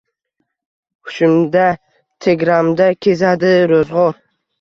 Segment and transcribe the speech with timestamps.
[1.09, 1.65] Hushimda,
[2.27, 4.19] tegramda kezadi ro‘zg‘or